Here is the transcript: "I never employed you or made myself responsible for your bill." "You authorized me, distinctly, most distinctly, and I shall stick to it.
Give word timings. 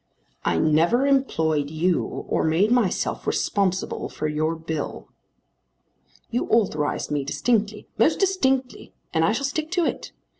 "I 0.43 0.57
never 0.57 1.05
employed 1.05 1.69
you 1.69 2.01
or 2.03 2.43
made 2.43 2.71
myself 2.71 3.27
responsible 3.27 4.09
for 4.09 4.27
your 4.27 4.55
bill." 4.55 5.09
"You 6.31 6.47
authorized 6.47 7.11
me, 7.11 7.23
distinctly, 7.23 7.87
most 7.99 8.19
distinctly, 8.19 8.95
and 9.13 9.23
I 9.23 9.31
shall 9.31 9.45
stick 9.45 9.69
to 9.73 9.85
it. 9.85 10.11